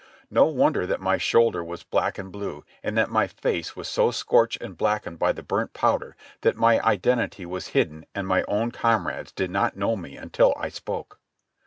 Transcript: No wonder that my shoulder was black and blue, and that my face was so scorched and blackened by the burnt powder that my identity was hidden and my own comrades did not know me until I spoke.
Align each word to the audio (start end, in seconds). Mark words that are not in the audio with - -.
No 0.31 0.45
wonder 0.45 0.87
that 0.87 0.99
my 0.99 1.19
shoulder 1.19 1.63
was 1.63 1.83
black 1.83 2.17
and 2.17 2.31
blue, 2.31 2.65
and 2.81 2.97
that 2.97 3.11
my 3.11 3.27
face 3.27 3.75
was 3.75 3.87
so 3.87 4.09
scorched 4.09 4.59
and 4.59 4.75
blackened 4.75 5.19
by 5.19 5.31
the 5.31 5.43
burnt 5.43 5.73
powder 5.73 6.15
that 6.41 6.55
my 6.55 6.79
identity 6.79 7.45
was 7.45 7.67
hidden 7.77 8.07
and 8.15 8.25
my 8.27 8.43
own 8.47 8.71
comrades 8.71 9.31
did 9.31 9.51
not 9.51 9.77
know 9.77 9.95
me 9.95 10.17
until 10.17 10.55
I 10.57 10.69
spoke. 10.69 11.19